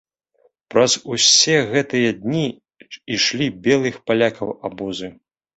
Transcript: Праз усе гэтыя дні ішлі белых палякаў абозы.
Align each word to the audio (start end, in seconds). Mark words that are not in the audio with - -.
Праз 0.73 0.95
усе 1.15 1.57
гэтыя 1.75 2.09
дні 2.23 2.43
ішлі 3.19 3.51
белых 3.69 4.03
палякаў 4.09 4.49
абозы. 4.73 5.07